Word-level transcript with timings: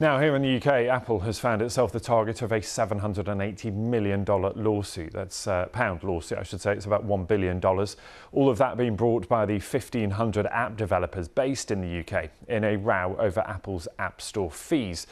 Now, 0.00 0.20
here 0.20 0.36
in 0.36 0.42
the 0.42 0.56
UK, 0.58 0.86
Apple 0.86 1.18
has 1.20 1.40
found 1.40 1.60
itself 1.60 1.90
the 1.90 1.98
target 1.98 2.40
of 2.42 2.52
a 2.52 2.60
$780 2.60 3.74
million 3.74 4.24
lawsuit. 4.24 5.12
That's 5.12 5.48
a 5.48 5.52
uh, 5.52 5.66
pound 5.66 6.04
lawsuit, 6.04 6.38
I 6.38 6.44
should 6.44 6.60
say. 6.60 6.72
It's 6.72 6.86
about 6.86 7.04
$1 7.04 7.26
billion. 7.26 7.60
All 7.64 8.48
of 8.48 8.58
that 8.58 8.76
being 8.76 8.94
brought 8.94 9.28
by 9.28 9.44
the 9.44 9.54
1,500 9.54 10.46
app 10.46 10.76
developers 10.76 11.26
based 11.26 11.72
in 11.72 11.80
the 11.80 11.98
UK 11.98 12.30
in 12.46 12.62
a 12.62 12.76
row 12.76 13.16
over 13.18 13.40
Apple's 13.40 13.88
App 13.98 14.22
Store 14.22 14.52
fees. 14.52 15.08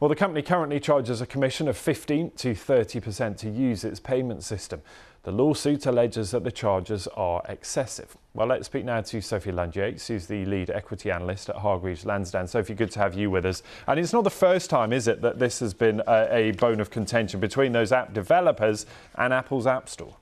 Well, 0.00 0.08
the 0.08 0.16
company 0.16 0.40
currently 0.40 0.80
charges 0.80 1.20
a 1.20 1.26
commission 1.26 1.68
of 1.68 1.76
15 1.76 2.30
to 2.30 2.54
30% 2.54 3.36
to 3.36 3.50
use 3.50 3.84
its 3.84 4.00
payment 4.00 4.42
system. 4.42 4.80
The 5.24 5.30
lawsuit 5.30 5.84
alleges 5.84 6.30
that 6.30 6.42
the 6.42 6.50
charges 6.50 7.06
are 7.08 7.42
excessive. 7.46 8.16
Well, 8.32 8.46
let's 8.46 8.64
speak 8.64 8.86
now 8.86 9.02
to 9.02 9.20
Sophie 9.20 9.52
Lund-Yates, 9.52 10.06
who's 10.06 10.24
the 10.24 10.46
lead 10.46 10.70
equity 10.70 11.10
analyst 11.10 11.50
at 11.50 11.56
Hargreaves 11.56 12.06
Lansdown. 12.06 12.46
Sophie, 12.46 12.72
good 12.72 12.90
to 12.92 12.98
have 12.98 13.12
you 13.12 13.30
with 13.30 13.44
us. 13.44 13.62
And 13.86 14.00
it's 14.00 14.14
not 14.14 14.24
the 14.24 14.30
first 14.30 14.70
time, 14.70 14.94
is 14.94 15.06
it, 15.06 15.20
that 15.20 15.38
this 15.38 15.60
has 15.60 15.74
been 15.74 16.00
a, 16.06 16.34
a 16.34 16.50
bone 16.52 16.80
of 16.80 16.88
contention 16.88 17.38
between 17.38 17.72
those 17.72 17.92
app 17.92 18.14
developers 18.14 18.86
and 19.16 19.34
Apple's 19.34 19.66
App 19.66 19.86
Store? 19.86 20.16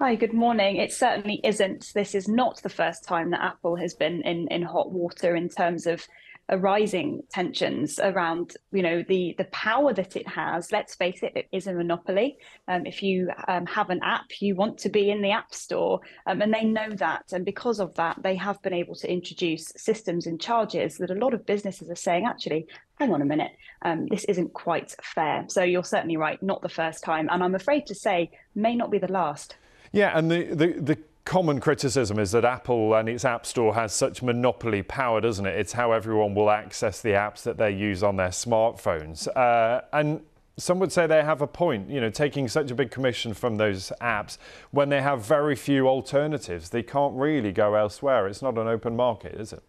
Hi, 0.00 0.14
good 0.14 0.32
morning. 0.32 0.76
It 0.76 0.90
certainly 0.90 1.38
isn't. 1.44 1.92
This 1.94 2.14
is 2.14 2.28
not 2.28 2.62
the 2.62 2.70
first 2.70 3.04
time 3.04 3.30
that 3.32 3.42
Apple 3.42 3.76
has 3.76 3.92
been 3.92 4.22
in, 4.22 4.48
in 4.48 4.62
hot 4.62 4.90
water 4.90 5.36
in 5.36 5.50
terms 5.50 5.86
of 5.86 6.08
arising 6.50 7.22
tensions 7.30 7.98
around 7.98 8.54
you 8.72 8.82
know 8.82 9.02
the 9.08 9.34
the 9.38 9.44
power 9.44 9.92
that 9.94 10.16
it 10.16 10.28
has. 10.28 10.70
Let's 10.72 10.94
face 10.94 11.22
it 11.22 11.32
it 11.34 11.48
is 11.52 11.66
a 11.66 11.72
monopoly. 11.72 12.36
Um, 12.68 12.86
if 12.86 13.02
you 13.02 13.30
um, 13.48 13.66
have 13.66 13.90
an 13.90 14.00
app 14.02 14.26
you 14.40 14.54
want 14.54 14.78
to 14.78 14.88
be 14.88 15.10
in 15.10 15.22
the 15.22 15.30
app 15.30 15.54
store. 15.54 16.00
Um, 16.26 16.42
and 16.42 16.52
they 16.52 16.64
know 16.64 16.90
that. 16.90 17.32
And 17.32 17.44
because 17.44 17.80
of 17.80 17.94
that 17.94 18.18
they 18.22 18.36
have 18.36 18.60
been 18.62 18.74
able 18.74 18.94
to 18.96 19.10
introduce 19.10 19.72
systems 19.76 20.26
and 20.26 20.40
charges 20.40 20.96
that 20.98 21.10
a 21.10 21.14
lot 21.14 21.34
of 21.34 21.46
businesses 21.46 21.90
are 21.90 21.96
saying 21.96 22.26
actually 22.26 22.66
hang 22.98 23.12
on 23.12 23.22
a 23.22 23.24
minute. 23.24 23.52
Um, 23.82 24.06
this 24.06 24.24
isn't 24.24 24.52
quite 24.52 24.94
fair. 25.02 25.44
So 25.48 25.62
you're 25.62 25.84
certainly 25.84 26.16
right. 26.16 26.42
Not 26.42 26.62
the 26.62 26.68
first 26.68 27.02
time. 27.02 27.28
And 27.30 27.42
i'm 27.42 27.54
afraid 27.54 27.86
to 27.86 27.94
say 27.94 28.30
may 28.54 28.74
not 28.74 28.90
be 28.90 28.98
the 28.98 29.10
last. 29.10 29.56
Yeah 29.92 30.16
and 30.16 30.30
the 30.30 30.44
the, 30.54 30.66
the 30.80 30.98
common 31.24 31.58
criticism 31.58 32.18
is 32.18 32.32
that 32.32 32.44
Apple 32.44 32.94
and 32.94 33.08
its 33.08 33.24
App 33.24 33.46
Store 33.46 33.74
has 33.74 33.92
such 33.92 34.22
monopoly 34.22 34.82
power, 34.82 35.20
doesn't 35.20 35.46
it? 35.46 35.58
It's 35.58 35.72
how 35.72 35.92
everyone 35.92 36.34
will 36.34 36.50
access 36.50 37.00
the 37.00 37.10
apps 37.10 37.42
that 37.42 37.56
they 37.56 37.70
use 37.70 38.02
on 38.02 38.16
their 38.16 38.28
smartphones. 38.28 39.26
Uh, 39.34 39.80
and 39.92 40.20
some 40.56 40.78
would 40.78 40.92
say 40.92 41.06
they 41.06 41.22
have 41.22 41.40
a 41.42 41.46
point, 41.46 41.90
you 41.90 42.00
know, 42.00 42.10
taking 42.10 42.46
such 42.46 42.70
a 42.70 42.74
big 42.74 42.90
commission 42.90 43.34
from 43.34 43.56
those 43.56 43.90
apps 44.00 44.38
when 44.70 44.88
they 44.88 45.02
have 45.02 45.24
very 45.24 45.56
few 45.56 45.88
alternatives. 45.88 46.68
They 46.68 46.82
can't 46.82 47.14
really 47.14 47.52
go 47.52 47.74
elsewhere. 47.74 48.28
It's 48.28 48.42
not 48.42 48.56
an 48.58 48.68
open 48.68 48.94
market, 48.94 49.34
is 49.34 49.52
it? 49.52 49.62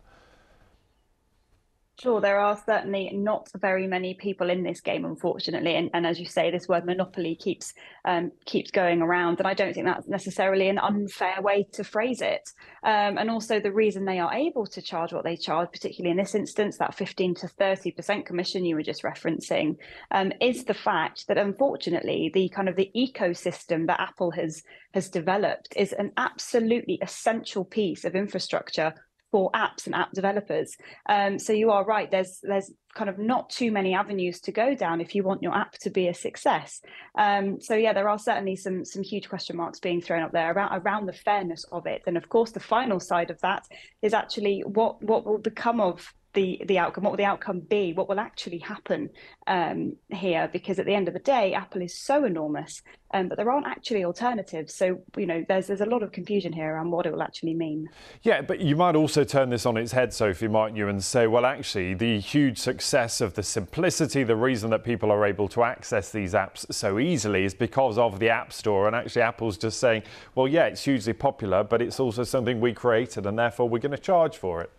Sure, 1.97 2.19
there 2.19 2.39
are 2.39 2.61
certainly 2.65 3.09
not 3.13 3.49
very 3.55 3.87
many 3.87 4.15
people 4.15 4.49
in 4.49 4.63
this 4.63 4.81
game, 4.81 5.05
unfortunately, 5.05 5.75
and, 5.75 5.89
and 5.93 6.05
as 6.05 6.19
you 6.19 6.25
say, 6.25 6.51
this 6.51 6.67
word 6.67 6.85
monopoly 6.85 7.35
keeps 7.35 7.73
um, 8.03 8.33
keeps 8.45 8.69
going 8.69 9.01
around, 9.01 9.39
and 9.39 9.47
I 9.47 9.53
don't 9.53 9.73
think 9.73 9.85
that's 9.85 10.05
necessarily 10.05 10.67
an 10.67 10.77
unfair 10.77 11.41
way 11.41 11.65
to 11.71 11.85
phrase 11.85 12.21
it. 12.21 12.49
Um, 12.83 13.17
and 13.17 13.29
also, 13.29 13.61
the 13.61 13.71
reason 13.71 14.03
they 14.03 14.19
are 14.19 14.33
able 14.33 14.65
to 14.65 14.81
charge 14.81 15.13
what 15.13 15.23
they 15.23 15.37
charge, 15.37 15.69
particularly 15.71 16.11
in 16.11 16.17
this 16.17 16.35
instance, 16.35 16.77
that 16.79 16.95
fifteen 16.95 17.33
to 17.35 17.47
thirty 17.47 17.91
percent 17.91 18.25
commission 18.25 18.65
you 18.65 18.75
were 18.75 18.83
just 18.83 19.03
referencing, 19.03 19.77
um, 20.11 20.33
is 20.41 20.65
the 20.65 20.73
fact 20.73 21.27
that 21.29 21.37
unfortunately, 21.37 22.29
the 22.33 22.49
kind 22.49 22.67
of 22.67 22.75
the 22.75 22.91
ecosystem 22.93 23.87
that 23.87 24.01
Apple 24.01 24.31
has 24.31 24.63
has 24.93 25.09
developed 25.09 25.73
is 25.77 25.93
an 25.93 26.11
absolutely 26.17 26.99
essential 27.01 27.63
piece 27.63 28.03
of 28.03 28.15
infrastructure 28.15 28.93
for 29.35 29.51
apps 29.51 29.85
and 29.85 29.93
app 29.93 30.13
developers. 30.13 30.77
Um, 31.09 31.37
so 31.39 31.51
you 31.51 31.69
are 31.69 31.83
right. 31.83 32.09
There's 32.09 32.39
there's 32.41 32.71
kind 32.93 33.09
of 33.09 33.19
not 33.19 33.49
too 33.49 33.69
many 33.69 33.93
avenues 33.93 34.39
to 34.39 34.53
go 34.53 34.73
down 34.73 35.01
if 35.01 35.13
you 35.13 35.23
want 35.23 35.43
your 35.43 35.53
app 35.53 35.73
to 35.79 35.89
be 35.89 36.07
a 36.07 36.13
success. 36.13 36.79
Um, 37.17 37.59
so 37.59 37.75
yeah, 37.75 37.91
there 37.91 38.07
are 38.07 38.17
certainly 38.17 38.55
some 38.55 38.85
some 38.85 39.03
huge 39.03 39.27
question 39.27 39.57
marks 39.57 39.81
being 39.81 39.99
thrown 40.01 40.23
up 40.23 40.31
there 40.31 40.53
around 40.53 40.81
around 40.81 41.07
the 41.07 41.19
fairness 41.27 41.65
of 41.73 41.85
it. 41.85 42.01
And 42.07 42.15
of 42.15 42.29
course, 42.29 42.51
the 42.51 42.61
final 42.61 43.01
side 43.01 43.29
of 43.29 43.37
that 43.41 43.67
is 44.01 44.13
actually 44.13 44.63
what 44.65 45.03
what 45.03 45.25
will 45.25 45.37
become 45.37 45.81
of 45.81 46.13
the 46.35 46.61
the 46.65 46.77
outcome 46.77 47.03
what 47.03 47.11
will 47.11 47.17
the 47.17 47.25
outcome 47.25 47.59
be 47.59 47.93
what 47.93 48.07
will 48.07 48.19
actually 48.19 48.59
happen 48.59 49.09
um, 49.47 49.95
here 50.09 50.49
because 50.53 50.77
at 50.77 50.85
the 50.85 50.93
end 50.93 51.07
of 51.07 51.13
the 51.13 51.19
day 51.19 51.53
apple 51.53 51.81
is 51.81 51.97
so 51.97 52.25
enormous 52.25 52.83
um, 53.15 53.29
but 53.29 53.37
there 53.37 53.49
aren't 53.49 53.65
actually 53.65 54.03
alternatives. 54.03 54.73
So 54.73 54.99
you 55.15 55.25
know 55.25 55.45
there's 55.47 55.67
there's 55.67 55.81
a 55.81 55.85
lot 55.85 56.03
of 56.03 56.11
confusion 56.11 56.51
here 56.51 56.73
around 56.73 56.91
what 56.91 57.05
it 57.05 57.13
will 57.13 57.21
actually 57.21 57.53
mean. 57.53 57.89
Yeah 58.23 58.41
but 58.41 58.59
you 58.59 58.75
might 58.75 58.95
also 58.95 59.23
turn 59.23 59.49
this 59.49 59.65
on 59.65 59.77
its 59.77 59.93
head 59.93 60.13
sophie 60.13 60.49
mightn't 60.49 60.77
you 60.77 60.89
and 60.89 61.01
say 61.03 61.25
well 61.25 61.45
actually 61.45 61.93
the 61.93 62.19
huge 62.19 62.57
success 62.57 63.21
of 63.21 63.33
the 63.35 63.43
simplicity 63.43 64.23
the 64.23 64.35
reason 64.35 64.69
that 64.71 64.83
people 64.83 65.11
are 65.11 65.25
able 65.25 65.47
to 65.49 65.63
access 65.63 66.11
these 66.11 66.33
apps 66.33 66.71
so 66.73 66.99
easily 66.99 67.45
is 67.45 67.53
because 67.53 67.97
of 67.97 68.19
the 68.19 68.29
app 68.29 68.51
store. 68.51 68.87
And 68.87 68.95
actually 68.95 69.21
apple's 69.21 69.57
just 69.57 69.79
saying 69.79 70.03
well 70.35 70.47
yeah 70.47 70.65
it's 70.65 70.83
hugely 70.83 71.13
popular 71.13 71.63
but 71.63 71.81
it's 71.81 71.99
also 71.99 72.23
something 72.23 72.59
we 72.59 72.73
created 72.73 73.25
and 73.25 73.39
therefore 73.39 73.69
we're 73.69 73.79
going 73.79 73.91
to 73.91 73.97
charge 73.97 74.37
for 74.37 74.61
it 74.61 74.71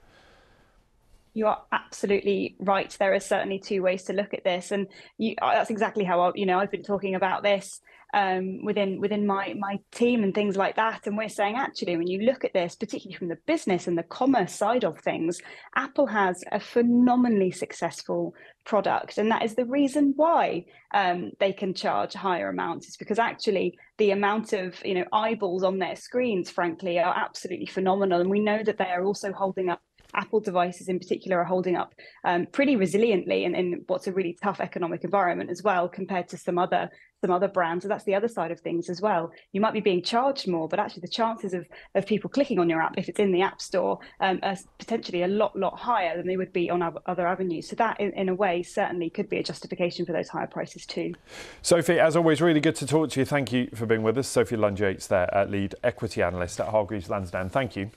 you 1.36 1.46
are 1.46 1.62
absolutely 1.70 2.56
right. 2.58 2.96
There 2.98 3.12
are 3.12 3.20
certainly 3.20 3.58
two 3.58 3.82
ways 3.82 4.04
to 4.04 4.14
look 4.14 4.32
at 4.32 4.42
this, 4.42 4.70
and 4.70 4.86
you, 5.18 5.34
that's 5.38 5.68
exactly 5.68 6.02
how 6.02 6.20
I, 6.20 6.32
you 6.34 6.46
know 6.46 6.58
I've 6.58 6.70
been 6.70 6.82
talking 6.82 7.14
about 7.14 7.42
this 7.42 7.78
um, 8.14 8.64
within 8.64 9.02
within 9.02 9.26
my 9.26 9.54
my 9.58 9.78
team 9.92 10.24
and 10.24 10.34
things 10.34 10.56
like 10.56 10.76
that. 10.76 11.06
And 11.06 11.14
we're 11.14 11.28
saying 11.28 11.56
actually, 11.56 11.98
when 11.98 12.06
you 12.06 12.22
look 12.22 12.42
at 12.46 12.54
this, 12.54 12.74
particularly 12.74 13.18
from 13.18 13.28
the 13.28 13.36
business 13.46 13.86
and 13.86 13.98
the 13.98 14.02
commerce 14.02 14.54
side 14.54 14.82
of 14.82 14.98
things, 15.00 15.38
Apple 15.74 16.06
has 16.06 16.42
a 16.52 16.58
phenomenally 16.58 17.50
successful 17.50 18.34
product, 18.64 19.18
and 19.18 19.30
that 19.30 19.44
is 19.44 19.56
the 19.56 19.66
reason 19.66 20.14
why 20.16 20.64
um, 20.94 21.32
they 21.38 21.52
can 21.52 21.74
charge 21.74 22.14
higher 22.14 22.48
amounts. 22.48 22.88
Is 22.88 22.96
because 22.96 23.18
actually 23.18 23.78
the 23.98 24.12
amount 24.12 24.54
of 24.54 24.82
you 24.86 24.94
know 24.94 25.04
eyeballs 25.12 25.64
on 25.64 25.78
their 25.78 25.96
screens, 25.96 26.48
frankly, 26.48 26.98
are 26.98 27.14
absolutely 27.14 27.66
phenomenal, 27.66 28.22
and 28.22 28.30
we 28.30 28.40
know 28.40 28.62
that 28.64 28.78
they 28.78 28.88
are 28.88 29.04
also 29.04 29.32
holding 29.32 29.68
up 29.68 29.82
Apple 30.14 30.40
devices 30.40 30.88
in 30.88 30.98
particular 30.98 31.38
are 31.38 31.44
holding 31.44 31.76
up 31.76 31.94
um, 32.24 32.46
pretty 32.46 32.76
resiliently 32.76 33.44
in, 33.44 33.54
in 33.54 33.84
what's 33.86 34.06
a 34.06 34.12
really 34.12 34.36
tough 34.42 34.60
economic 34.60 35.04
environment 35.04 35.50
as 35.50 35.62
well 35.62 35.88
compared 35.88 36.28
to 36.28 36.36
some 36.36 36.58
other 36.58 36.90
some 37.22 37.30
other 37.30 37.48
brands. 37.48 37.82
So 37.82 37.88
that's 37.88 38.04
the 38.04 38.14
other 38.14 38.28
side 38.28 38.50
of 38.50 38.60
things 38.60 38.90
as 38.90 39.00
well. 39.00 39.32
You 39.52 39.60
might 39.60 39.72
be 39.72 39.80
being 39.80 40.02
charged 40.02 40.46
more, 40.46 40.68
but 40.68 40.78
actually 40.78 41.00
the 41.00 41.08
chances 41.08 41.54
of, 41.54 41.66
of 41.94 42.06
people 42.06 42.28
clicking 42.28 42.58
on 42.58 42.68
your 42.68 42.82
app 42.82 42.98
if 42.98 43.08
it's 43.08 43.18
in 43.18 43.32
the 43.32 43.40
app 43.40 43.60
store 43.60 43.98
um, 44.20 44.38
are 44.42 44.56
potentially 44.78 45.22
a 45.22 45.28
lot, 45.28 45.56
lot 45.56 45.78
higher 45.78 46.16
than 46.16 46.26
they 46.26 46.36
would 46.36 46.52
be 46.52 46.68
on 46.68 46.82
other 47.06 47.26
avenues. 47.26 47.68
So 47.68 47.76
that 47.76 47.98
in, 48.00 48.12
in 48.12 48.28
a 48.28 48.34
way 48.34 48.62
certainly 48.62 49.08
could 49.08 49.28
be 49.30 49.38
a 49.38 49.42
justification 49.42 50.04
for 50.04 50.12
those 50.12 50.28
higher 50.28 50.46
prices 50.46 50.84
too. 50.84 51.14
Sophie, 51.62 51.98
as 51.98 52.16
always, 52.16 52.42
really 52.42 52.60
good 52.60 52.76
to 52.76 52.86
talk 52.86 53.10
to 53.10 53.20
you. 53.20 53.24
Thank 53.24 53.50
you 53.50 53.68
for 53.74 53.86
being 53.86 54.02
with 54.02 54.18
us. 54.18 54.28
Sophie 54.28 54.56
Lund-Yates 54.56 55.06
there, 55.06 55.46
lead 55.48 55.74
equity 55.82 56.22
analyst 56.22 56.60
at 56.60 56.68
Hargreaves 56.68 57.08
Lansdown. 57.08 57.48
Thank 57.48 57.76
you. 57.76 57.90